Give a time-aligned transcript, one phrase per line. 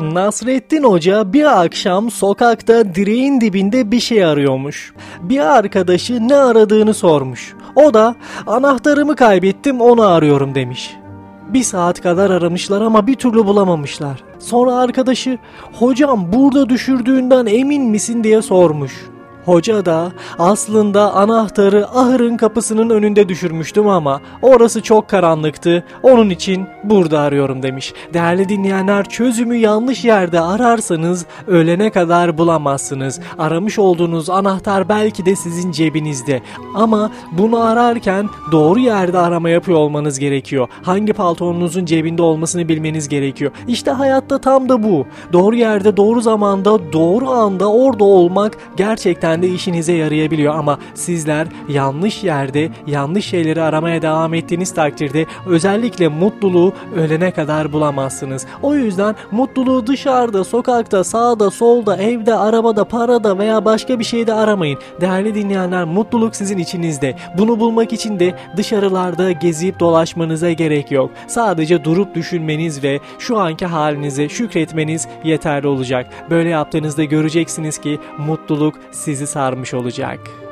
[0.00, 4.92] Nasrettin Hoca bir akşam sokakta direğin dibinde bir şey arıyormuş.
[5.20, 7.54] Bir arkadaşı ne aradığını sormuş.
[7.76, 8.14] O da
[8.46, 10.96] anahtarımı kaybettim onu arıyorum demiş.
[11.48, 14.24] Bir saat kadar aramışlar ama bir türlü bulamamışlar.
[14.38, 15.38] Sonra arkadaşı
[15.72, 18.92] hocam burada düşürdüğünden emin misin diye sormuş.
[19.46, 25.84] Hoca da aslında anahtarı ahırın kapısının önünde düşürmüştüm ama orası çok karanlıktı.
[26.02, 27.92] Onun için burada arıyorum demiş.
[28.14, 33.20] Değerli dinleyenler çözümü yanlış yerde ararsanız ölene kadar bulamazsınız.
[33.38, 36.42] Aramış olduğunuz anahtar belki de sizin cebinizde.
[36.74, 40.68] Ama bunu ararken doğru yerde arama yapıyor olmanız gerekiyor.
[40.82, 43.50] Hangi paltonunuzun cebinde olmasını bilmeniz gerekiyor.
[43.68, 45.06] İşte hayatta tam da bu.
[45.32, 52.24] Doğru yerde doğru zamanda doğru anda orada olmak gerçekten de işinize yarayabiliyor ama sizler yanlış
[52.24, 58.46] yerde yanlış şeyleri aramaya devam ettiğiniz takdirde özellikle mutluluğu ölene kadar bulamazsınız.
[58.62, 64.78] O yüzden mutluluğu dışarıda, sokakta, sağda, solda, evde, arabada, parada veya başka bir şeyde aramayın.
[65.00, 67.16] Değerli dinleyenler mutluluk sizin içinizde.
[67.38, 71.10] Bunu bulmak için de dışarılarda gezip dolaşmanıza gerek yok.
[71.26, 76.06] Sadece durup düşünmeniz ve şu anki halinize şükretmeniz yeterli olacak.
[76.30, 78.74] Böyle yaptığınızda göreceksiniz ki mutluluk
[79.26, 80.45] sizi sarmış olacak.